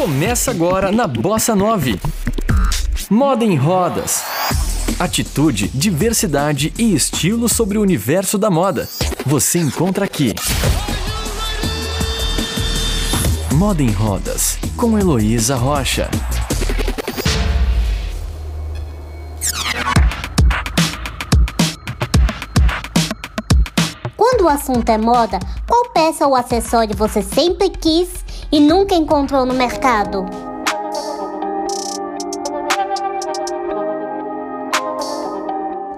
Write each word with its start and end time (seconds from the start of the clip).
Começa 0.00 0.50
agora 0.50 0.90
na 0.90 1.06
Bossa 1.06 1.54
9. 1.54 2.00
Moda 3.10 3.44
em 3.44 3.54
rodas. 3.54 4.22
Atitude, 4.98 5.68
diversidade 5.68 6.72
e 6.78 6.94
estilo 6.94 7.50
sobre 7.50 7.76
o 7.76 7.82
universo 7.82 8.38
da 8.38 8.48
moda. 8.48 8.88
Você 9.26 9.58
encontra 9.58 10.06
aqui. 10.06 10.34
Moda 13.52 13.82
em 13.82 13.90
Rodas, 13.90 14.56
com 14.74 14.98
Heloísa 14.98 15.54
Rocha. 15.54 16.08
Quando 24.16 24.44
o 24.44 24.48
assunto 24.48 24.88
é 24.88 24.96
moda, 24.96 25.38
qual 25.68 25.90
peça 25.92 26.26
ou 26.26 26.34
acessório 26.34 26.96
você 26.96 27.20
sempre 27.20 27.68
quis 27.68 28.29
e 28.52 28.60
nunca 28.60 28.94
encontrou 28.94 29.44
no 29.46 29.54
mercado? 29.54 30.26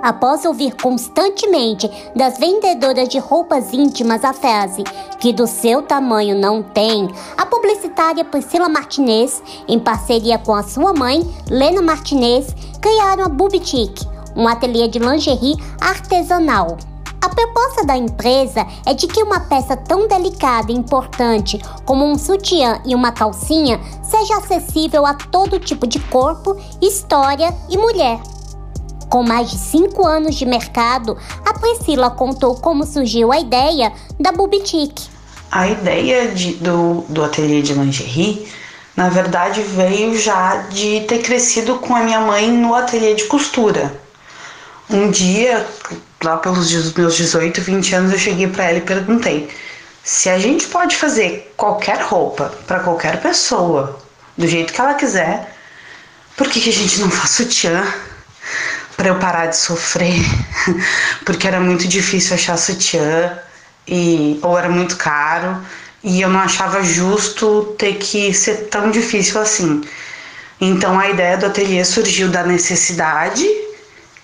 Após 0.02 0.44
ouvir 0.44 0.74
constantemente 0.74 1.88
das 2.16 2.36
vendedoras 2.36 3.08
de 3.08 3.20
roupas 3.20 3.72
íntimas 3.72 4.24
a 4.24 4.32
frase 4.32 4.82
que 5.20 5.32
do 5.32 5.46
seu 5.46 5.80
tamanho 5.80 6.36
não 6.36 6.60
tem, 6.60 7.08
a 7.36 7.46
publicitária 7.46 8.24
Priscila 8.24 8.68
Martinez, 8.68 9.40
em 9.68 9.78
parceria 9.78 10.38
com 10.38 10.56
a 10.56 10.64
sua 10.64 10.92
mãe, 10.92 11.22
Lena 11.48 11.80
Martinez, 11.80 12.52
criaram 12.80 13.22
a 13.22 13.28
Boutique, 13.28 14.04
um 14.34 14.48
ateliê 14.48 14.88
de 14.88 14.98
lingerie 14.98 15.54
artesanal. 15.80 16.76
A 17.22 17.28
proposta 17.28 17.84
da 17.84 17.96
empresa 17.96 18.66
é 18.84 18.92
de 18.92 19.06
que 19.06 19.22
uma 19.22 19.38
peça 19.38 19.76
tão 19.76 20.08
delicada 20.08 20.72
e 20.72 20.74
importante 20.74 21.56
como 21.84 22.04
um 22.04 22.18
sutiã 22.18 22.82
e 22.84 22.96
uma 22.96 23.12
calcinha 23.12 23.80
seja 24.02 24.38
acessível 24.38 25.06
a 25.06 25.14
todo 25.14 25.60
tipo 25.60 25.86
de 25.86 26.00
corpo, 26.00 26.60
história 26.82 27.54
e 27.70 27.78
mulher. 27.78 28.18
Com 29.08 29.22
mais 29.22 29.52
de 29.52 29.56
cinco 29.56 30.04
anos 30.04 30.34
de 30.34 30.44
mercado, 30.44 31.16
a 31.46 31.54
Priscila 31.54 32.10
contou 32.10 32.56
como 32.56 32.84
surgiu 32.84 33.30
a 33.30 33.38
ideia 33.38 33.92
da 34.18 34.32
Boutique. 34.32 35.08
A 35.48 35.68
ideia 35.68 36.26
de, 36.32 36.54
do, 36.54 37.04
do 37.08 37.22
ateliê 37.22 37.62
de 37.62 37.72
lingerie, 37.72 38.48
na 38.96 39.08
verdade, 39.08 39.62
veio 39.62 40.18
já 40.18 40.56
de 40.70 41.02
ter 41.02 41.22
crescido 41.22 41.76
com 41.76 41.94
a 41.94 42.00
minha 42.00 42.20
mãe 42.20 42.50
no 42.50 42.74
ateliê 42.74 43.14
de 43.14 43.24
costura. 43.26 44.02
Um 44.92 45.10
dia, 45.10 45.66
lá 46.22 46.36
pelos 46.36 46.92
meus 46.92 47.16
18, 47.16 47.62
20 47.62 47.94
anos, 47.94 48.12
eu 48.12 48.18
cheguei 48.18 48.46
para 48.46 48.64
ela 48.64 48.76
e 48.76 48.82
perguntei: 48.82 49.48
se 50.04 50.28
a 50.28 50.38
gente 50.38 50.66
pode 50.66 50.96
fazer 50.96 51.50
qualquer 51.56 52.02
roupa 52.02 52.52
para 52.66 52.80
qualquer 52.80 53.18
pessoa, 53.22 53.98
do 54.36 54.46
jeito 54.46 54.70
que 54.70 54.78
ela 54.78 54.92
quiser, 54.92 55.56
por 56.36 56.46
que, 56.46 56.60
que 56.60 56.68
a 56.68 56.72
gente 56.72 57.00
não 57.00 57.10
faz 57.10 57.30
sutiã? 57.30 57.82
Para 58.94 59.08
eu 59.08 59.18
parar 59.18 59.46
de 59.46 59.56
sofrer, 59.56 60.20
porque 61.24 61.48
era 61.48 61.58
muito 61.58 61.88
difícil 61.88 62.34
achar 62.34 62.58
sutiã 62.58 63.38
e 63.88 64.38
ou 64.42 64.58
era 64.58 64.68
muito 64.68 64.96
caro 64.98 65.64
e 66.04 66.20
eu 66.20 66.28
não 66.28 66.40
achava 66.40 66.82
justo 66.82 67.74
ter 67.78 67.94
que 67.94 68.34
ser 68.34 68.68
tão 68.68 68.90
difícil 68.90 69.40
assim. 69.40 69.82
Então 70.60 71.00
a 71.00 71.08
ideia 71.08 71.38
do 71.38 71.46
ateliê 71.46 71.82
surgiu 71.82 72.28
da 72.28 72.44
necessidade 72.44 73.48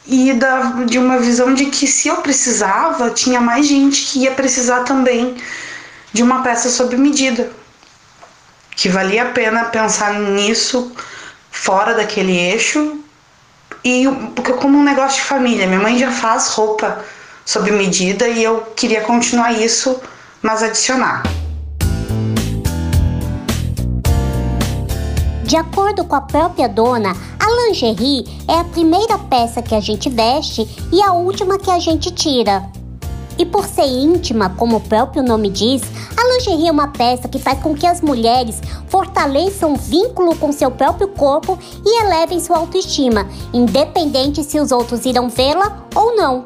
e 0.09 0.33
da, 0.33 0.85
de 0.87 0.99
uma 0.99 1.19
visão 1.19 1.53
de 1.53 1.67
que 1.67 1.87
se 1.87 2.09
eu 2.09 2.17
precisava, 2.17 3.11
tinha 3.11 3.43
mais 3.43 3.67
gente 3.67 4.07
que 4.07 4.21
ia 4.21 4.31
precisar 4.31 4.81
também 4.85 5.37
de 6.11 6.23
uma 6.23 6.43
peça 6.43 6.71
sob 6.71 6.97
medida. 6.97 7.53
Que 8.71 8.89
valia 8.89 9.25
a 9.25 9.27
pena 9.33 9.65
pensar 9.67 10.15
nisso 10.15 10.91
fora 11.51 11.95
daquele 11.95 12.35
eixo 12.35 13.01
e 13.85 14.07
porque 14.35 14.55
como 14.55 14.79
um 14.79 14.83
negócio 14.83 15.21
de 15.21 15.29
família, 15.29 15.67
minha 15.67 15.81
mãe 15.81 15.99
já 15.99 16.11
faz 16.11 16.49
roupa 16.49 17.05
sob 17.45 17.71
medida 17.71 18.27
e 18.29 18.43
eu 18.43 18.63
queria 18.75 19.03
continuar 19.03 19.53
isso, 19.53 20.01
mas 20.41 20.63
adicionar. 20.63 21.23
De 25.45 25.57
acordo 25.57 26.05
com 26.05 26.15
a 26.15 26.21
própria 26.21 26.69
dona, 26.69 27.17
a 27.49 27.67
lingerie 27.67 28.27
é 28.47 28.59
a 28.59 28.65
primeira 28.65 29.19
peça 29.19 29.63
que 29.63 29.75
a 29.75 29.81
gente 29.81 30.11
veste 30.11 30.69
e 30.93 31.01
a 31.01 31.15
última 31.15 31.59
que 31.59 31.71
a 31.71 31.79
gente 31.79 32.11
tira. 32.11 32.71
E 33.39 33.47
por 33.47 33.65
ser 33.65 33.87
íntima, 33.87 34.51
como 34.51 34.77
o 34.77 34.81
próprio 34.81 35.23
nome 35.23 35.49
diz, 35.49 35.81
a 36.15 36.35
lingerie 36.35 36.69
é 36.69 36.71
uma 36.71 36.89
peça 36.89 37.27
que 37.27 37.39
faz 37.39 37.59
com 37.61 37.75
que 37.75 37.87
as 37.87 38.03
mulheres 38.03 38.61
fortaleçam 38.89 39.73
o 39.73 39.77
vínculo 39.77 40.37
com 40.37 40.53
seu 40.53 40.71
próprio 40.71 41.09
corpo 41.09 41.59
e 41.87 42.03
elevem 42.05 42.39
sua 42.39 42.59
autoestima, 42.59 43.27
independente 43.55 44.45
se 44.45 44.61
os 44.61 44.71
outros 44.71 45.07
irão 45.07 45.31
vê-la 45.31 45.87
ou 45.95 46.15
não. 46.17 46.45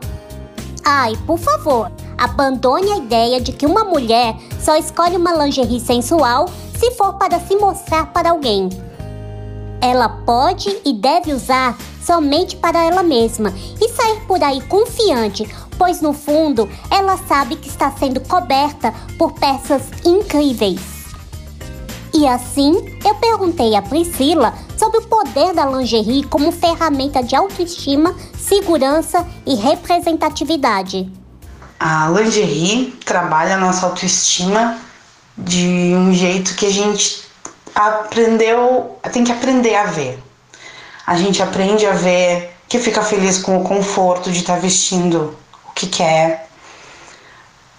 Ai, 0.84 1.19
por 1.26 1.38
favor, 1.38 1.90
abandone 2.16 2.92
a 2.92 2.98
ideia 2.98 3.40
de 3.40 3.50
que 3.50 3.66
uma 3.66 3.82
mulher 3.82 4.36
só 4.60 4.76
escolhe 4.76 5.16
uma 5.16 5.32
lingerie 5.32 5.80
sensual 5.80 6.48
se 6.78 6.92
for 6.92 7.14
para 7.14 7.40
se 7.40 7.56
mostrar 7.56 8.12
para 8.12 8.30
alguém 8.30 8.69
ela 9.82 10.09
pode 10.09 10.78
e 10.84 10.93
deve 10.93 11.32
usar 11.32 11.76
somente 12.00 12.54
para 12.56 12.84
ela 12.84 13.03
mesma 13.03 13.53
e 13.81 13.88
sair 13.88 14.20
por 14.26 14.43
aí 14.43 14.60
confiante, 14.62 15.44
pois 15.76 16.00
no 16.00 16.12
fundo 16.12 16.70
ela 16.88 17.16
sabe 17.16 17.56
que 17.56 17.69
está 17.69 17.91
sendo 17.91 18.20
coberta 18.20 18.94
por 19.19 19.32
peças 19.32 19.82
incríveis. 20.04 20.81
E 22.15 22.26
assim, 22.26 22.75
eu 23.04 23.15
perguntei 23.16 23.75
a 23.75 23.82
Priscila 23.82 24.54
sobre 24.78 24.98
o 24.98 25.09
poder 25.09 25.54
da 25.54 25.66
lingerie 25.66 26.22
como 26.25 26.53
ferramenta 26.53 27.22
de 27.22 27.34
autoestima, 27.34 28.14
segurança 28.38 29.26
e 29.47 29.54
representatividade. 29.54 31.10
A 31.81 32.09
lingerie 32.10 32.94
trabalha 33.04 33.54
a 33.54 33.59
nossa 33.59 33.87
autoestima 33.87 34.78
de 35.37 35.94
um 35.97 36.12
jeito 36.12 36.54
que 36.54 36.66
a 36.66 36.70
gente 36.70 37.31
aprendeu, 37.75 38.99
tem 39.12 39.25
que 39.25 39.33
aprender 39.33 39.75
a 39.75 39.84
ver. 39.84 40.22
A 41.06 41.16
gente 41.16 41.43
aprende 41.43 41.87
a 41.87 41.93
ver 41.93 42.55
que 42.69 42.78
fica 42.78 43.03
feliz 43.03 43.38
com 43.38 43.59
o 43.59 43.65
conforto 43.65 44.31
de 44.31 44.41
estar 44.41 44.55
tá 44.55 44.60
vestindo 44.60 45.37
o 45.66 45.72
que 45.72 45.87
quer, 45.87 46.49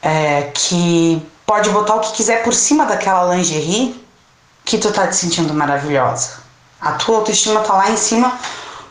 é, 0.02 0.52
que 0.54 1.26
pode 1.46 1.70
botar 1.70 1.96
o 1.96 2.00
que 2.02 2.14
quiser 2.14 2.44
por 2.44 2.54
cima 2.54 2.86
daquela 2.86 3.34
lingerie 3.36 4.04
que 4.66 4.78
tu 4.78 4.92
tá 4.92 5.08
te 5.08 5.16
sentindo 5.16 5.54
maravilhosa. 5.54 6.44
A 6.80 6.94
tua 6.94 7.18
autoestima 7.18 7.62
tá 7.62 7.74
lá 7.74 7.90
em 7.90 7.98
cima 7.98 8.38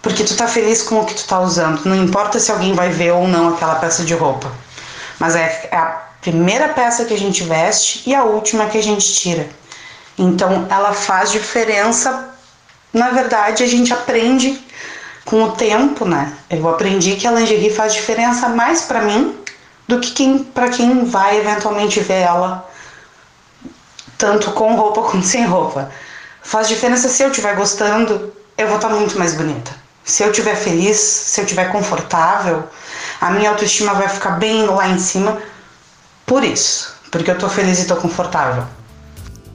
porque 0.00 0.24
tu 0.24 0.36
tá 0.36 0.48
feliz 0.48 0.82
com 0.82 1.00
o 1.00 1.04
que 1.04 1.14
tu 1.14 1.26
tá 1.26 1.40
usando. 1.40 1.84
Não 1.84 1.94
importa 1.94 2.40
se 2.40 2.50
alguém 2.50 2.74
vai 2.74 2.88
ver 2.88 3.12
ou 3.12 3.28
não 3.28 3.54
aquela 3.54 3.76
peça 3.76 4.04
de 4.04 4.14
roupa. 4.14 4.50
Mas 5.18 5.36
é, 5.36 5.68
é 5.70 5.76
a 5.76 6.02
primeira 6.20 6.68
peça 6.70 7.04
que 7.04 7.14
a 7.14 7.18
gente 7.18 7.44
veste 7.44 8.02
e 8.06 8.14
a 8.14 8.24
última 8.24 8.66
que 8.66 8.78
a 8.78 8.82
gente 8.82 9.12
tira. 9.14 9.48
Então 10.18 10.66
ela 10.70 10.92
faz 10.92 11.30
diferença. 11.30 12.30
Na 12.92 13.10
verdade, 13.10 13.62
a 13.62 13.66
gente 13.66 13.92
aprende 13.92 14.62
com 15.24 15.44
o 15.44 15.52
tempo, 15.52 16.04
né? 16.04 16.32
Eu 16.50 16.68
aprendi 16.68 17.16
que 17.16 17.26
a 17.26 17.32
lingerie 17.32 17.72
faz 17.72 17.94
diferença 17.94 18.48
mais 18.48 18.82
para 18.82 19.02
mim 19.02 19.36
do 19.88 20.00
que 20.00 20.12
quem, 20.12 20.38
para 20.38 20.68
quem 20.68 21.04
vai 21.04 21.38
eventualmente 21.38 22.00
ver 22.00 22.22
ela 22.22 22.68
tanto 24.18 24.52
com 24.52 24.74
roupa 24.74 25.02
quanto 25.10 25.26
sem 25.26 25.44
roupa. 25.44 25.90
Faz 26.42 26.68
diferença 26.68 27.08
se 27.08 27.22
eu 27.22 27.28
estiver 27.28 27.54
gostando, 27.56 28.32
eu 28.56 28.66
vou 28.66 28.76
estar 28.76 28.88
muito 28.88 29.18
mais 29.18 29.34
bonita. 29.34 29.72
Se 30.04 30.22
eu 30.22 30.30
estiver 30.30 30.56
feliz, 30.56 30.96
se 30.96 31.40
eu 31.40 31.44
estiver 31.44 31.70
confortável, 31.70 32.64
a 33.20 33.30
minha 33.30 33.50
autoestima 33.50 33.94
vai 33.94 34.08
ficar 34.08 34.32
bem 34.32 34.66
lá 34.66 34.88
em 34.88 34.98
cima. 34.98 35.40
Por 36.26 36.42
isso, 36.42 36.94
porque 37.10 37.30
eu 37.30 37.38
tô 37.38 37.48
feliz 37.48 37.80
e 37.80 37.86
tô 37.86 37.96
confortável. 37.96 38.64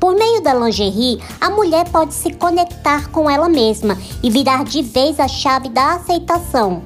Por 0.07 0.15
meio 0.15 0.39
da 0.39 0.53
lingerie, 0.53 1.21
a 1.41 1.49
mulher 1.49 1.89
pode 1.89 2.13
se 2.13 2.31
conectar 2.31 3.09
com 3.11 3.29
ela 3.29 3.49
mesma 3.49 3.97
e 4.23 4.31
virar 4.31 4.63
de 4.63 4.81
vez 4.81 5.19
a 5.19 5.27
chave 5.27 5.67
da 5.67 5.95
aceitação. 5.95 6.81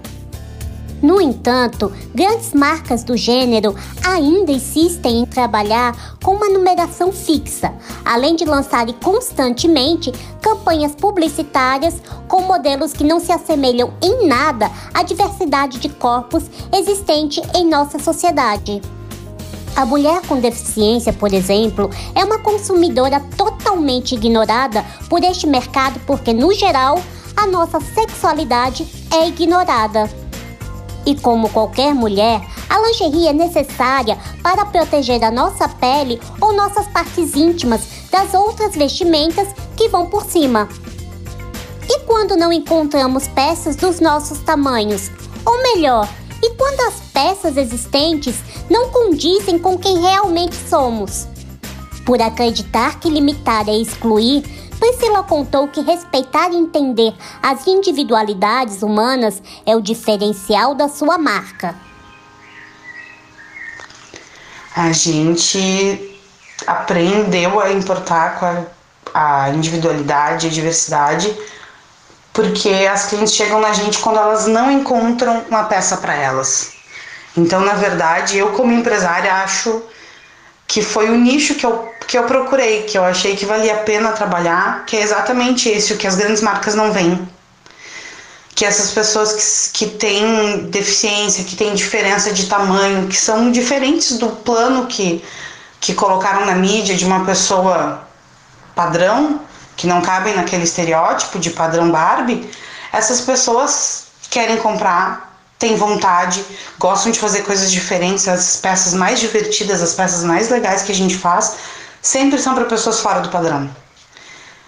No 1.04 1.22
entanto, 1.22 1.92
grandes 2.16 2.52
marcas 2.52 3.04
do 3.04 3.16
gênero 3.16 3.76
ainda 4.04 4.52
insistem 4.52 5.20
em 5.20 5.26
trabalhar 5.28 6.18
com 6.24 6.34
uma 6.34 6.50
numeração 6.50 7.12
fixa, 7.12 7.72
além 8.04 8.36
de 8.36 8.44
lançarem 8.44 8.96
constantemente 9.04 10.12
campanhas 10.42 10.96
publicitárias 10.96 12.02
com 12.28 12.42
modelos 12.42 12.92
que 12.92 13.04
não 13.04 13.20
se 13.20 13.32
assemelham 13.32 13.94
em 14.02 14.28
nada 14.28 14.72
à 14.96 15.04
diversidade 15.04 15.78
de 15.78 15.90
corpos 15.90 16.46
existente 16.74 17.40
em 17.54 17.70
nossa 17.70 18.00
sociedade. 18.00 18.82
A 19.76 19.86
mulher 19.86 20.22
com 20.28 20.40
deficiência, 20.40 21.14
por 21.14 21.34
exemplo, 21.34 21.90
é 22.14 22.24
uma 22.24 22.40
consumidora 22.40 23.20
totalmente 23.38 24.16
ignorada 24.16 24.86
por 25.10 25.24
este 25.24 25.48
mercado 25.48 26.00
porque, 26.06 26.34
no 26.34 26.54
geral, 26.54 27.00
a 27.36 27.48
nossa 27.48 27.80
sexualidade 27.80 28.88
é 29.12 29.28
ignorada. 29.28 30.10
E 31.06 31.16
como 31.16 31.50
qualquer 31.50 31.96
mulher, 31.96 32.42
A 32.72 32.80
lingerie 32.80 33.28
é 33.28 33.34
necessária 33.34 34.18
para 34.42 34.66
proteger 34.66 35.22
a 35.26 35.30
nossa 35.30 35.68
pele 35.68 36.22
ou 36.40 36.54
nossas 36.54 36.88
partes 36.88 37.36
íntimas 37.36 37.82
das 38.10 38.34
outras 38.34 38.74
vestimentas 38.78 39.50
que 39.76 39.90
vão 39.90 40.06
por 40.06 40.24
cima. 40.24 40.70
E 41.90 42.00
quando 42.06 42.38
não 42.38 42.54
encontramos 42.54 43.28
peças 43.28 43.76
dos 43.76 44.00
nossos 44.00 44.40
tamanhos? 44.40 45.12
Ou 45.46 45.62
melhor, 45.62 46.08
quando 46.62 46.80
as 46.82 47.02
peças 47.12 47.58
existentes 47.58 48.36
não 48.70 48.92
condizem 48.92 49.58
com 49.58 49.80
quem 49.80 50.00
realmente 50.00 50.56
somos? 50.56 51.28
Por 52.06 52.22
acreditar 52.22 53.00
que 53.00 53.10
limitar 53.10 53.68
é 53.68 53.74
excluir, 53.74 54.44
Priscila 54.80 55.24
contou 55.24 55.68
que 55.70 55.82
respeitar 55.82 56.52
e 56.52 56.56
entender 56.56 57.16
as 57.42 57.66
individualidades 57.66 58.84
humanas 58.84 59.42
é 59.66 59.76
o 59.76 59.82
diferencial 59.82 60.76
da 60.76 60.88
sua 60.88 61.18
marca. 61.18 61.74
A 64.76 64.92
gente 64.92 66.20
aprendeu 66.68 67.60
a 67.60 67.72
importar 67.72 68.40
com 68.40 68.46
a, 69.16 69.46
a 69.46 69.50
individualidade, 69.50 70.46
a 70.46 70.50
diversidade, 70.52 71.36
porque 72.34 72.70
as 72.92 73.06
clientes 73.06 73.34
chegam 73.34 73.60
na 73.60 73.74
gente 73.74 74.00
quando 74.00 74.20
elas 74.20 74.48
não 74.48 74.72
encontram 74.72 75.44
uma 75.50 75.66
peça 75.66 75.98
para 75.98 76.16
elas. 76.16 76.74
Então, 77.36 77.62
na 77.62 77.74
verdade, 77.74 78.38
eu 78.38 78.50
como 78.52 78.72
empresária 78.72 79.34
acho 79.36 79.82
que 80.68 80.82
foi 80.82 81.10
o 81.10 81.18
nicho 81.18 81.56
que 81.56 81.66
eu, 81.66 81.90
que 82.08 82.18
eu 82.18 82.24
procurei, 82.24 82.84
que 82.84 82.98
eu 82.98 83.04
achei 83.04 83.36
que 83.36 83.46
valia 83.46 83.74
a 83.74 83.78
pena 83.80 84.14
trabalhar, 84.14 84.86
que 84.86 84.96
é 84.96 85.02
exatamente 85.02 85.68
esse, 85.68 85.94
o 85.94 85.98
que 85.98 86.08
as 86.08 86.16
grandes 86.16 86.42
marcas 86.42 86.76
não 86.76 86.94
veem. 86.94 87.28
Que 88.56 88.66
essas 88.66 88.92
pessoas 88.92 89.72
que, 89.74 89.86
que 89.86 89.92
têm 89.98 90.70
deficiência, 90.70 91.44
que 91.44 91.56
têm 91.56 91.74
diferença 91.74 92.32
de 92.32 92.46
tamanho, 92.46 93.08
que 93.08 93.18
são 93.18 93.52
diferentes 93.52 94.18
do 94.18 94.30
plano 94.30 94.88
que, 94.88 95.24
que 95.80 95.94
colocaram 95.94 96.46
na 96.46 96.56
mídia 96.56 96.96
de 96.96 97.04
uma 97.04 97.26
pessoa 97.26 98.08
padrão, 98.74 99.42
que 99.76 99.88
não 99.88 100.02
cabem 100.02 100.36
naquele 100.36 100.64
estereótipo 100.64 101.40
de 101.40 101.50
padrão 101.50 101.92
Barbie, 101.92 102.50
essas 102.92 103.22
pessoas 103.22 104.06
querem 104.30 104.58
comprar, 104.58 105.32
têm 105.58 105.76
vontade, 105.76 106.44
gostam 106.80 107.12
de 107.12 107.20
fazer 107.20 107.44
coisas 107.44 107.72
diferentes, 107.72 108.28
as 108.28 108.58
peças 108.58 108.94
mais 108.94 109.20
divertidas, 109.20 109.82
as 109.82 109.94
peças 109.94 110.24
mais 110.24 110.50
legais 110.50 110.82
que 110.82 110.92
a 110.92 110.96
gente 110.96 111.16
faz, 111.16 111.56
sempre 112.02 112.40
são 112.40 112.56
para 112.56 112.66
pessoas 112.66 113.00
fora 113.00 113.22
do 113.22 113.30
padrão. 113.30 113.70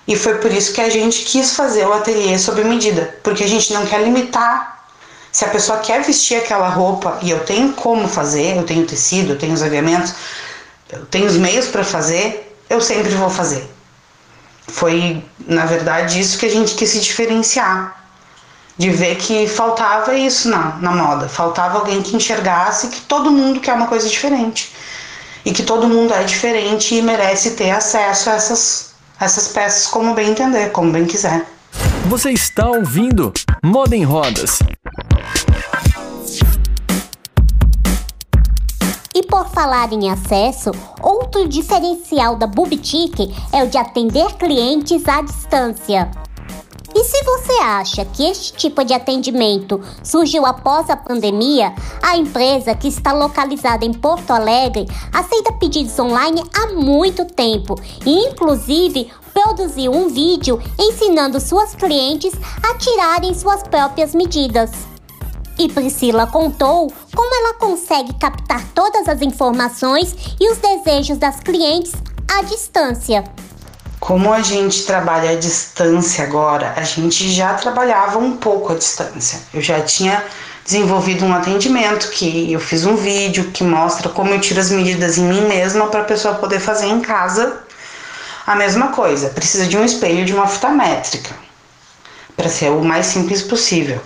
E 0.07 0.15
foi 0.15 0.38
por 0.38 0.51
isso 0.51 0.73
que 0.73 0.81
a 0.81 0.89
gente 0.89 1.23
quis 1.23 1.55
fazer 1.55 1.88
o 1.88 1.94
ateliê 1.94 2.38
sob 2.38 2.63
medida, 2.63 3.17
porque 3.23 3.44
a 3.44 3.47
gente 3.47 3.73
não 3.73 3.85
quer 3.85 4.01
limitar. 4.03 4.85
Se 5.31 5.45
a 5.45 5.47
pessoa 5.47 5.79
quer 5.79 6.03
vestir 6.03 6.35
aquela 6.38 6.69
roupa 6.69 7.17
e 7.21 7.31
eu 7.31 7.39
tenho 7.45 7.73
como 7.73 8.07
fazer, 8.07 8.57
eu 8.57 8.63
tenho 8.63 8.85
tecido, 8.85 9.31
eu 9.31 9.38
tenho 9.39 9.53
os 9.53 9.63
aviamentos, 9.63 10.13
eu 10.91 11.05
tenho 11.05 11.25
os 11.25 11.38
meios 11.38 11.67
para 11.67 11.83
fazer, 11.83 12.55
eu 12.69 12.79
sempre 12.81 13.15
vou 13.15 13.29
fazer. 13.29 13.72
Foi, 14.68 15.24
na 15.48 15.65
verdade, 15.65 16.19
isso 16.19 16.38
que 16.38 16.45
a 16.45 16.50
gente 16.50 16.75
quis 16.75 16.89
se 16.89 17.00
diferenciar. 17.00 18.01
De 18.75 18.89
ver 18.89 19.18
que 19.18 19.48
faltava 19.48 20.15
isso 20.15 20.50
na, 20.50 20.77
na 20.77 20.92
moda. 20.92 21.30
Faltava 21.30 21.77
alguém 21.77 22.01
que 22.01 22.15
enxergasse 22.15 22.88
que 22.88 23.01
todo 23.01 23.30
mundo 23.30 23.60
quer 23.60 23.74
uma 23.74 23.86
coisa 23.86 24.10
diferente. 24.10 24.74
E 25.45 25.51
que 25.51 25.62
todo 25.62 25.88
mundo 25.88 26.13
é 26.13 26.24
diferente 26.24 26.95
e 26.95 27.01
merece 27.01 27.51
ter 27.51 27.69
acesso 27.69 28.30
a 28.30 28.33
essas, 28.33 28.95
essas 29.19 29.50
peças 29.50 29.88
como 29.88 30.15
bem 30.15 30.31
entender, 30.31 30.71
como 30.71 30.92
bem 30.92 31.06
quiser. 31.06 31.45
Você 32.07 32.31
está 32.31 32.68
ouvindo 32.68 33.31
Moda 33.63 33.95
em 33.95 34.04
Rodas. 34.04 34.60
Por 39.33 39.50
falar 39.50 39.91
em 39.91 40.12
acesso, 40.12 40.69
outro 41.01 41.47
diferencial 41.47 42.35
da 42.35 42.45
Boutique 42.45 43.33
é 43.51 43.63
o 43.63 43.68
de 43.68 43.80
atender 43.80 44.31
clientes 44.33 45.07
à 45.07 45.24
distância. 45.24 46.12
E 46.94 47.03
se 47.03 47.24
você 47.24 47.53
acha 47.53 48.06
que 48.06 48.24
este 48.27 48.53
tipo 48.53 48.85
de 48.85 48.94
atendimento 48.94 49.81
surgiu 50.03 50.45
após 50.45 50.88
a 50.88 50.95
pandemia, 50.95 51.74
a 52.03 52.15
empresa, 52.15 52.75
que 52.75 52.88
está 52.88 53.12
localizada 53.12 53.83
em 53.83 53.91
Porto 53.91 54.30
Alegre, 54.30 54.85
aceita 55.12 55.51
pedidos 55.53 55.97
online 55.97 56.44
há 56.53 56.68
muito 56.68 57.25
tempo 57.25 57.74
e, 58.06 58.27
inclusive, 58.27 59.12
produziu 59.33 59.94
um 59.94 60.09
vídeo 60.09 60.62
ensinando 60.77 61.39
suas 61.39 61.74
clientes 61.74 62.33
a 62.62 62.77
tirarem 62.77 63.33
suas 63.33 63.63
próprias 63.63 64.13
medidas. 64.13 64.92
E 65.63 65.69
Priscila 65.69 66.27
contou 66.27 66.92
como 67.15 67.36
ela 67.36 67.54
consegue 67.54 68.13
captar 68.15 68.62
todas 68.75 69.07
as 69.07 69.21
informações 69.21 70.13
e 70.38 70.51
os 70.51 70.57
desejos 70.57 71.18
das 71.18 71.39
clientes 71.39 71.94
à 72.30 72.42
distância. 72.42 73.24
Como 73.98 74.33
a 74.33 74.42
gente 74.42 74.83
trabalha 74.83 75.30
à 75.30 75.36
distância 75.36 76.25
agora, 76.25 76.74
a 76.75 76.83
gente 76.83 77.31
já 77.31 77.54
trabalhava 77.54 78.19
um 78.19 78.36
pouco 78.36 78.74
à 78.74 78.75
distância. 78.75 79.39
Eu 79.54 79.62
já 79.62 79.80
tinha 79.80 80.21
desenvolvido 80.65 81.24
um 81.24 81.33
atendimento 81.33 82.10
que 82.10 82.51
eu 82.51 82.60
fiz 82.60 82.86
um 82.86 82.98
vídeo 82.98 83.50
que 83.51 83.63
mostra 83.63 84.10
como 84.10 84.31
eu 84.31 84.42
tiro 84.42 84.60
as 84.60 84.69
medidas 84.69 85.18
em 85.18 85.24
mim 85.24 85.48
mesma 85.48 85.88
para 85.88 86.01
a 86.01 86.06
pessoa 86.06 86.36
poder 86.36 86.60
fazer 86.60 86.88
em 86.88 87.00
casa 87.00 87.63
a 88.45 88.54
mesma 88.54 88.89
coisa. 88.89 89.30
Precisa 89.30 89.65
de 89.65 89.77
um 89.77 89.86
espelho 89.86 90.25
de 90.25 90.33
uma 90.33 90.45
fita 90.45 90.68
métrica 90.68 91.33
para 92.36 92.50
ser 92.50 92.69
o 92.69 92.83
mais 92.83 93.06
simples 93.06 93.42
possível. 93.42 94.01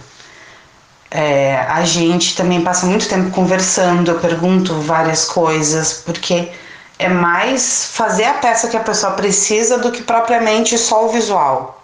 É, 1.19 1.65
a 1.67 1.83
gente 1.83 2.35
também 2.35 2.61
passa 2.61 2.85
muito 2.85 3.09
tempo 3.09 3.31
conversando, 3.31 4.11
eu 4.11 4.19
pergunto 4.19 4.79
várias 4.81 5.25
coisas, 5.25 6.03
porque 6.05 6.51
é 6.99 7.09
mais 7.09 7.89
fazer 7.91 8.25
a 8.25 8.35
peça 8.35 8.67
que 8.67 8.77
a 8.77 8.81
pessoa 8.81 9.13
precisa 9.13 9.79
do 9.79 9.91
que 9.91 10.03
propriamente 10.03 10.77
só 10.77 11.05
o 11.05 11.09
visual. 11.09 11.81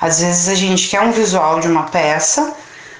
Às 0.00 0.20
vezes 0.20 0.48
a 0.48 0.54
gente 0.54 0.88
quer 0.88 1.02
um 1.02 1.12
visual 1.12 1.60
de 1.60 1.68
uma 1.68 1.82
peça, 1.82 2.54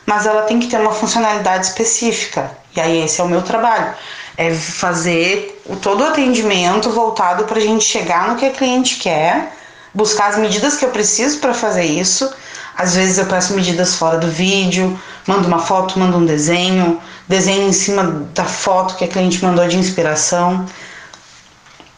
mas 0.04 0.26
ela 0.26 0.42
tem 0.42 0.60
que 0.60 0.66
ter 0.66 0.78
uma 0.78 0.92
funcionalidade 0.92 1.68
específica. 1.68 2.50
E 2.76 2.80
aí 2.80 3.02
esse 3.06 3.18
é 3.18 3.24
o 3.24 3.28
meu 3.28 3.40
trabalho. 3.40 3.94
É 4.36 4.54
fazer 4.54 5.62
todo 5.80 6.02
o 6.02 6.08
atendimento 6.08 6.90
voltado 6.90 7.44
para 7.44 7.56
a 7.56 7.62
gente 7.62 7.86
chegar 7.86 8.28
no 8.28 8.36
que 8.36 8.44
a 8.44 8.50
cliente 8.50 8.96
quer, 8.96 9.50
buscar 9.94 10.28
as 10.28 10.38
medidas 10.38 10.76
que 10.76 10.84
eu 10.84 10.90
preciso 10.90 11.38
para 11.38 11.54
fazer 11.54 11.84
isso. 11.84 12.32
Às 12.76 12.94
vezes 12.94 13.18
eu 13.18 13.26
peço 13.26 13.54
medidas 13.54 13.96
fora 13.96 14.18
do 14.18 14.28
vídeo, 14.28 14.98
manda 15.26 15.46
uma 15.46 15.58
foto, 15.58 15.98
manda 15.98 16.16
um 16.16 16.24
desenho, 16.24 17.00
desenho 17.28 17.68
em 17.68 17.72
cima 17.72 18.04
da 18.32 18.44
foto 18.44 18.96
que 18.96 19.04
a 19.04 19.08
cliente 19.08 19.44
mandou 19.44 19.66
de 19.68 19.76
inspiração. 19.76 20.64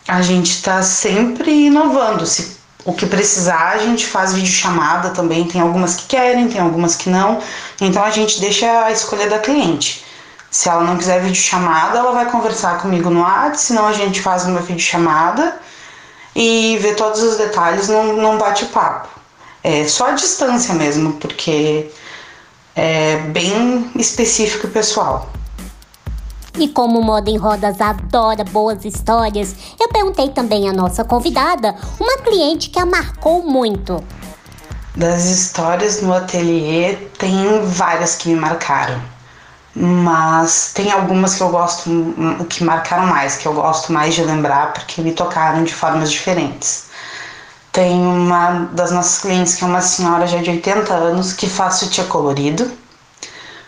A 0.08 0.20
gente 0.22 0.50
está 0.50 0.82
sempre 0.82 1.66
inovando. 1.66 2.26
Se 2.26 2.56
o 2.84 2.92
que 2.92 3.06
precisar, 3.06 3.74
a 3.74 3.78
gente 3.78 4.06
faz 4.06 4.32
videochamada 4.32 5.10
também. 5.10 5.44
Tem 5.44 5.60
algumas 5.60 5.94
que 5.94 6.06
querem, 6.06 6.48
tem 6.48 6.60
algumas 6.60 6.96
que 6.96 7.08
não. 7.08 7.40
Então 7.80 8.02
a 8.02 8.10
gente 8.10 8.40
deixa 8.40 8.84
a 8.84 8.90
escolha 8.90 9.28
da 9.28 9.38
cliente. 9.38 10.04
Se 10.50 10.68
ela 10.68 10.82
não 10.82 10.96
quiser 10.96 11.22
videochamada, 11.22 11.98
ela 11.98 12.12
vai 12.12 12.30
conversar 12.30 12.78
comigo 12.78 13.08
no 13.08 13.20
WhatsApp, 13.20 13.60
senão 13.60 13.86
a 13.86 13.92
gente 13.92 14.20
faz 14.20 14.44
uma 14.44 14.60
videochamada 14.60 15.58
e 16.34 16.78
vê 16.80 16.94
todos 16.94 17.22
os 17.22 17.36
detalhes 17.36 17.88
num, 17.88 18.16
num 18.16 18.38
bate-papo. 18.38 19.08
É 19.62 19.86
só 19.86 20.08
a 20.08 20.12
distância 20.12 20.74
mesmo, 20.74 21.14
porque 21.14 21.90
é 22.74 23.18
bem 23.18 23.90
específico 23.96 24.66
e 24.66 24.70
pessoal. 24.70 25.30
E 26.58 26.68
como 26.68 27.00
Moda 27.00 27.30
em 27.30 27.36
Rodas 27.36 27.80
adora 27.80 28.44
boas 28.44 28.84
histórias, 28.84 29.54
eu 29.80 29.88
perguntei 29.88 30.28
também 30.28 30.68
à 30.68 30.72
nossa 30.72 31.02
convidada, 31.02 31.74
uma 31.98 32.18
cliente 32.18 32.68
que 32.68 32.78
a 32.78 32.84
marcou 32.84 33.42
muito. 33.42 34.02
Das 34.94 35.24
histórias 35.24 36.02
no 36.02 36.12
ateliê, 36.12 36.96
tem 37.18 37.64
várias 37.64 38.16
que 38.16 38.28
me 38.28 38.34
marcaram. 38.34 39.00
Mas 39.74 40.70
tem 40.74 40.92
algumas 40.92 41.34
que 41.34 41.42
eu 41.42 41.48
gosto, 41.48 41.90
que 42.50 42.62
marcaram 42.62 43.06
mais, 43.06 43.36
que 43.36 43.46
eu 43.46 43.54
gosto 43.54 43.92
mais 43.92 44.14
de 44.14 44.22
lembrar 44.22 44.72
porque 44.74 45.00
me 45.00 45.12
tocaram 45.12 45.64
de 45.64 45.72
formas 45.72 46.10
diferentes. 46.10 46.90
Tem 47.72 47.90
uma 47.90 48.68
das 48.72 48.90
nossas 48.92 49.22
clientes 49.22 49.54
que 49.54 49.64
é 49.64 49.66
uma 49.66 49.80
senhora 49.80 50.26
já 50.26 50.42
de 50.42 50.50
80 50.50 50.92
anos 50.92 51.32
que 51.32 51.48
faz 51.48 51.76
sutiã 51.76 52.04
colorido, 52.04 52.70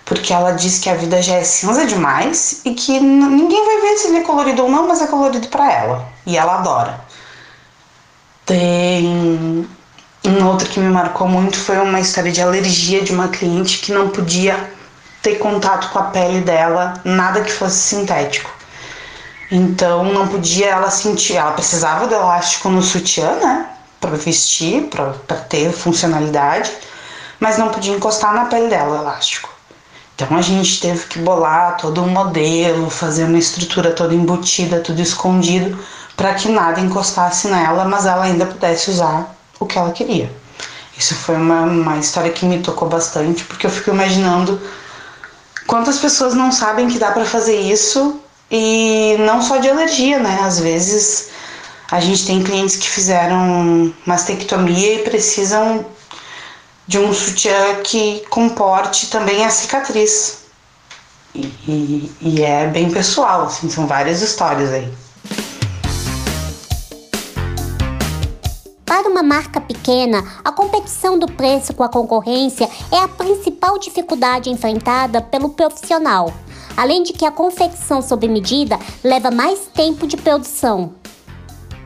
porque 0.04 0.30
ela 0.30 0.52
diz 0.52 0.78
que 0.78 0.90
a 0.90 0.94
vida 0.94 1.23
já 1.23 1.37
é 1.37 1.44
cinza 1.44 1.87
demais 1.87 2.61
e 2.66 2.75
que 2.75 3.00
ninguém 3.00 3.64
vai 3.64 3.80
ver 3.80 3.96
se 3.96 4.08
ele 4.08 4.18
é 4.18 4.23
colorido 4.23 4.64
ou 4.64 4.70
não, 4.70 4.87
mas 4.87 5.00
é 5.00 5.06
colorido 5.06 5.49
para 5.49 5.73
ela 5.73 6.06
e 6.26 6.37
ela 6.37 6.58
adora. 6.58 7.00
Tem 8.44 9.66
um 10.26 10.46
outro 10.46 10.68
que 10.68 10.78
me 10.78 10.90
marcou 10.90 11.26
muito 11.26 11.56
foi 11.56 11.78
uma 11.78 11.99
história 11.99 12.30
de 12.30 12.42
alergia 12.42 13.02
de 13.02 13.11
uma 13.11 13.28
cliente 13.28 13.78
que 13.78 13.90
não 13.90 14.11
podia 14.11 14.73
ter 15.24 15.38
contato 15.38 15.90
com 15.90 15.98
a 15.98 16.04
pele 16.04 16.42
dela, 16.42 17.00
nada 17.02 17.40
que 17.40 17.50
fosse 17.50 17.78
sintético. 17.78 18.50
Então 19.50 20.04
não 20.04 20.28
podia 20.28 20.68
ela 20.68 20.90
sentir, 20.90 21.36
ela 21.36 21.52
precisava 21.52 22.06
do 22.06 22.14
elástico 22.14 22.68
no 22.68 22.82
sutiã, 22.82 23.32
né? 23.36 23.70
para 23.98 24.16
vestir, 24.16 24.82
para 24.90 25.36
ter 25.48 25.72
funcionalidade, 25.72 26.70
mas 27.40 27.56
não 27.56 27.70
podia 27.70 27.94
encostar 27.94 28.34
na 28.34 28.44
pele 28.44 28.68
dela 28.68 28.98
o 28.98 29.00
elástico. 29.00 29.48
Então 30.14 30.36
a 30.36 30.42
gente 30.42 30.78
teve 30.78 31.06
que 31.06 31.18
bolar 31.18 31.78
todo 31.78 32.02
um 32.02 32.08
modelo, 32.08 32.90
fazer 32.90 33.24
uma 33.24 33.38
estrutura 33.38 33.92
toda 33.92 34.14
embutida, 34.14 34.80
tudo 34.80 35.00
escondido, 35.00 35.78
para 36.14 36.34
que 36.34 36.50
nada 36.50 36.80
encostasse 36.80 37.48
nela, 37.48 37.86
mas 37.86 38.04
ela 38.04 38.24
ainda 38.24 38.44
pudesse 38.44 38.90
usar 38.90 39.34
o 39.58 39.64
que 39.64 39.78
ela 39.78 39.90
queria. 39.90 40.30
Isso 40.96 41.14
foi 41.14 41.36
uma, 41.36 41.62
uma 41.62 41.96
história 41.96 42.30
que 42.30 42.44
me 42.44 42.60
tocou 42.60 42.88
bastante, 42.88 43.42
porque 43.44 43.66
eu 43.66 43.70
fico 43.70 43.90
imaginando 43.90 44.60
quantas 45.74 45.98
pessoas 45.98 46.34
não 46.34 46.52
sabem 46.52 46.86
que 46.86 47.00
dá 47.00 47.10
para 47.10 47.24
fazer 47.24 47.58
isso 47.60 48.20
e 48.48 49.16
não 49.18 49.42
só 49.42 49.56
de 49.56 49.68
alergia, 49.68 50.20
né? 50.20 50.38
Às 50.40 50.60
vezes 50.60 51.30
a 51.90 51.98
gente 51.98 52.24
tem 52.24 52.44
clientes 52.44 52.76
que 52.76 52.88
fizeram 52.88 53.92
mastectomia 54.06 54.94
e 54.94 55.02
precisam 55.02 55.84
de 56.86 56.96
um 56.96 57.12
sutiã 57.12 57.82
que 57.82 58.22
comporte 58.30 59.08
também 59.08 59.44
a 59.44 59.50
cicatriz. 59.50 60.44
E, 61.34 61.40
e, 61.66 62.12
e, 62.20 62.42
é 62.44 62.68
bem 62.68 62.88
pessoal, 62.88 63.46
assim, 63.46 63.68
são 63.68 63.84
várias 63.84 64.22
histórias 64.22 64.70
aí. 64.72 64.88
Para 68.94 69.08
uma 69.08 69.24
marca 69.24 69.60
pequena, 69.60 70.24
a 70.44 70.52
competição 70.52 71.18
do 71.18 71.26
preço 71.26 71.74
com 71.74 71.82
a 71.82 71.88
concorrência 71.88 72.70
é 72.92 72.98
a 72.98 73.08
principal 73.08 73.76
dificuldade 73.76 74.48
enfrentada 74.48 75.20
pelo 75.20 75.48
profissional. 75.48 76.32
Além 76.76 77.02
de 77.02 77.12
que 77.12 77.26
a 77.26 77.32
confecção 77.32 78.00
sob 78.00 78.28
medida 78.28 78.78
leva 79.02 79.32
mais 79.32 79.66
tempo 79.74 80.06
de 80.06 80.16
produção. 80.16 80.94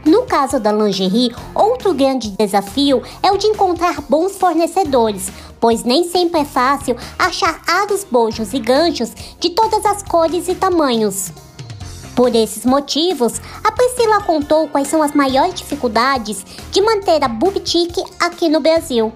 No 0.05 0.25
caso 0.25 0.61
da 0.61 0.71
lingerie, 0.71 1.35
outro 1.55 1.95
grande 1.95 2.29
desafio 2.33 3.03
é 3.23 3.33
o 3.33 3.39
de 3.39 3.47
encontrar 3.47 4.03
bons 4.03 4.37
fornecedores, 4.37 5.33
pois 5.59 5.85
nem 5.85 6.05
sempre 6.05 6.43
é 6.43 6.45
fácil 6.45 6.95
achar 7.19 7.63
aros, 7.67 8.05
bojos 8.05 8.53
e 8.53 8.59
ganchos 8.59 9.15
de 9.41 9.49
todas 9.49 9.83
as 9.87 10.03
cores 10.03 10.47
e 10.47 10.55
tamanhos. 10.55 11.33
Por 12.19 12.35
esses 12.35 12.65
motivos, 12.65 13.41
a 13.63 13.71
Priscila 13.71 14.21
contou 14.23 14.67
quais 14.67 14.89
são 14.89 15.01
as 15.05 15.13
maiores 15.13 15.55
dificuldades 15.55 16.45
de 16.69 16.83
manter 16.83 17.23
a 17.23 17.29
Boutique 17.29 18.03
aqui 18.19 18.49
no 18.49 18.59
Brasil. 18.59 19.13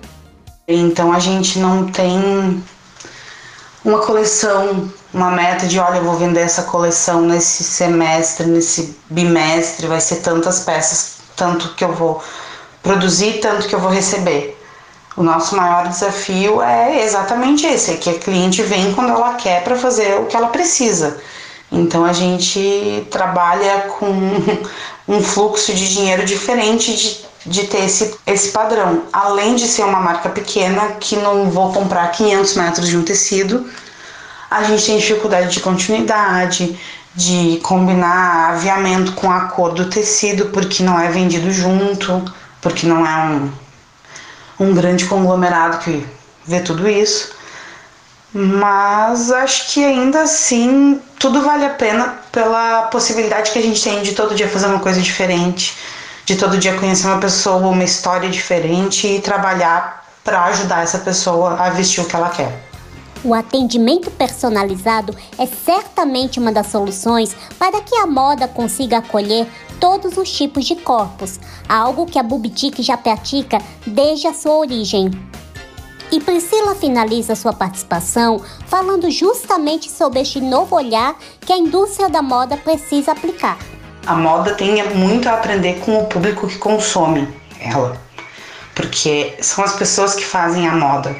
Então 0.68 1.12
a 1.12 1.18
gente 1.18 1.58
não 1.58 1.88
tem 1.90 2.62
uma 3.84 3.98
coleção, 3.98 4.88
uma 5.12 5.32
meta 5.32 5.66
de 5.66 5.80
olha, 5.80 5.96
eu 5.96 6.04
vou 6.04 6.14
vender 6.14 6.42
essa 6.42 6.62
coleção 6.62 7.22
nesse 7.22 7.64
semestre, 7.64 8.46
nesse 8.46 8.96
bimestre, 9.10 9.88
vai 9.88 10.00
ser 10.00 10.20
tantas 10.20 10.60
peças, 10.60 11.16
tanto 11.34 11.74
que 11.74 11.82
eu 11.82 11.92
vou 11.92 12.22
produzir, 12.84 13.40
tanto 13.40 13.66
que 13.66 13.74
eu 13.74 13.80
vou 13.80 13.90
receber. 13.90 14.56
O 15.16 15.24
nosso 15.24 15.56
maior 15.56 15.88
desafio 15.88 16.62
é 16.62 17.02
exatamente 17.02 17.66
esse, 17.66 17.94
é 17.94 17.96
que 17.96 18.10
a 18.10 18.18
cliente 18.20 18.62
vem 18.62 18.94
quando 18.94 19.10
ela 19.10 19.34
quer 19.34 19.64
para 19.64 19.74
fazer 19.74 20.20
o 20.20 20.26
que 20.26 20.36
ela 20.36 20.50
precisa. 20.50 21.20
Então 21.72 22.04
a 22.04 22.12
gente 22.12 23.06
trabalha 23.10 23.88
com 23.98 24.12
um 25.08 25.22
fluxo 25.22 25.72
de 25.72 25.88
dinheiro 25.88 26.24
diferente 26.24 26.94
de, 26.94 27.50
de 27.50 27.66
ter 27.66 27.84
esse, 27.84 28.14
esse 28.26 28.50
padrão. 28.50 29.04
Além 29.10 29.56
de 29.56 29.66
ser 29.66 29.82
uma 29.84 29.98
marca 29.98 30.28
pequena, 30.28 30.92
que 31.00 31.16
não 31.16 31.50
vou 31.50 31.72
comprar 31.72 32.06
500 32.12 32.54
metros 32.54 32.88
de 32.88 32.96
um 32.96 33.02
tecido, 33.02 33.66
a 34.50 34.62
gente 34.64 34.84
tem 34.84 34.98
dificuldade 34.98 35.50
de 35.50 35.60
continuidade, 35.60 36.78
de 37.14 37.58
combinar 37.62 38.50
aviamento 38.50 39.12
com 39.12 39.30
a 39.30 39.46
cor 39.46 39.72
do 39.72 39.88
tecido, 39.88 40.46
porque 40.46 40.82
não 40.82 41.00
é 41.00 41.08
vendido 41.10 41.50
junto, 41.50 42.22
porque 42.60 42.86
não 42.86 43.06
é 43.06 43.24
um, 43.24 43.50
um 44.60 44.74
grande 44.74 45.06
conglomerado 45.06 45.78
que 45.78 46.06
vê 46.46 46.60
tudo 46.60 46.86
isso. 46.86 47.32
Mas 48.34 49.30
acho 49.30 49.72
que 49.72 49.84
ainda 49.84 50.22
assim 50.22 51.00
tudo 51.18 51.42
vale 51.42 51.66
a 51.66 51.70
pena 51.70 52.18
pela 52.32 52.82
possibilidade 52.84 53.50
que 53.50 53.58
a 53.58 53.62
gente 53.62 53.82
tem 53.82 54.02
de 54.02 54.12
todo 54.12 54.34
dia 54.34 54.48
fazer 54.48 54.66
uma 54.66 54.80
coisa 54.80 55.00
diferente, 55.00 55.76
de 56.24 56.36
todo 56.36 56.56
dia 56.56 56.78
conhecer 56.78 57.06
uma 57.08 57.18
pessoa, 57.18 57.68
uma 57.68 57.84
história 57.84 58.30
diferente 58.30 59.06
e 59.06 59.20
trabalhar 59.20 60.02
para 60.24 60.44
ajudar 60.44 60.82
essa 60.82 60.98
pessoa 60.98 61.60
a 61.60 61.70
vestir 61.70 62.00
o 62.00 62.06
que 62.06 62.16
ela 62.16 62.30
quer. 62.30 62.72
O 63.24 63.34
atendimento 63.34 64.10
personalizado 64.10 65.14
é 65.38 65.46
certamente 65.46 66.40
uma 66.40 66.50
das 66.50 66.68
soluções 66.68 67.36
para 67.58 67.80
que 67.80 67.94
a 67.94 68.06
moda 68.06 68.48
consiga 68.48 68.98
acolher 68.98 69.46
todos 69.78 70.16
os 70.16 70.30
tipos 70.30 70.64
de 70.64 70.74
corpos, 70.76 71.38
algo 71.68 72.06
que 72.06 72.18
a 72.18 72.22
Bubitique 72.22 72.82
já 72.82 72.96
pratica 72.96 73.58
desde 73.86 74.26
a 74.26 74.34
sua 74.34 74.56
origem. 74.56 75.10
E 76.12 76.20
Priscila 76.20 76.74
finaliza 76.74 77.34
sua 77.34 77.54
participação 77.54 78.38
falando 78.66 79.10
justamente 79.10 79.90
sobre 79.90 80.20
este 80.20 80.42
novo 80.42 80.76
olhar 80.76 81.16
que 81.40 81.50
a 81.50 81.56
indústria 81.56 82.10
da 82.10 82.20
moda 82.20 82.54
precisa 82.54 83.12
aplicar. 83.12 83.56
A 84.06 84.14
moda 84.14 84.52
tem 84.52 84.86
muito 84.90 85.26
a 85.26 85.32
aprender 85.32 85.80
com 85.80 85.98
o 85.98 86.06
público 86.06 86.46
que 86.46 86.58
consome 86.58 87.26
ela, 87.58 87.96
porque 88.74 89.38
são 89.40 89.64
as 89.64 89.74
pessoas 89.74 90.14
que 90.14 90.22
fazem 90.22 90.68
a 90.68 90.72
moda. 90.72 91.16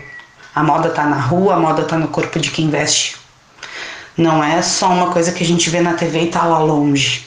A 0.54 0.62
moda 0.62 0.90
tá 0.90 1.06
na 1.06 1.18
rua, 1.18 1.54
a 1.54 1.58
moda 1.58 1.84
tá 1.84 1.96
no 1.96 2.08
corpo 2.08 2.38
de 2.38 2.50
quem 2.50 2.68
veste. 2.68 3.16
Não 4.14 4.44
é 4.44 4.60
só 4.60 4.88
uma 4.90 5.10
coisa 5.10 5.32
que 5.32 5.42
a 5.42 5.46
gente 5.46 5.70
vê 5.70 5.80
na 5.80 5.94
TV 5.94 6.24
e 6.24 6.30
tá 6.30 6.44
lá 6.44 6.58
longe. 6.58 7.26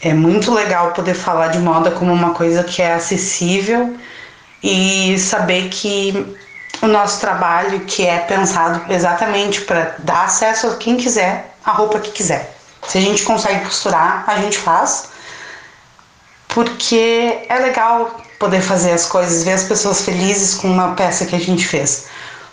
É 0.00 0.14
muito 0.14 0.54
legal 0.54 0.92
poder 0.92 1.14
falar 1.14 1.48
de 1.48 1.58
moda 1.58 1.90
como 1.90 2.12
uma 2.12 2.34
coisa 2.34 2.62
que 2.62 2.80
é 2.80 2.94
acessível 2.94 3.96
e 4.62 5.18
saber 5.18 5.70
que 5.70 6.36
o 6.82 6.86
nosso 6.86 7.20
trabalho 7.20 7.80
que 7.80 8.06
é 8.06 8.18
pensado 8.18 8.92
exatamente 8.92 9.62
para 9.62 9.96
dar 9.98 10.24
acesso 10.24 10.68
a 10.68 10.76
quem 10.76 10.96
quiser 10.96 11.54
a 11.64 11.72
roupa 11.72 11.98
que 11.98 12.10
quiser. 12.10 12.56
Se 12.86 12.98
a 12.98 13.00
gente 13.00 13.22
consegue 13.24 13.64
costurar, 13.64 14.24
a 14.26 14.36
gente 14.40 14.56
faz, 14.56 15.08
porque 16.48 17.42
é 17.48 17.58
legal 17.58 18.16
poder 18.38 18.60
fazer 18.60 18.92
as 18.92 19.06
coisas, 19.06 19.44
ver 19.44 19.52
as 19.52 19.64
pessoas 19.64 20.02
felizes 20.02 20.54
com 20.54 20.68
uma 20.68 20.94
peça 20.94 21.26
que 21.26 21.36
a 21.36 21.40
gente 21.40 21.66
fez. 21.66 22.06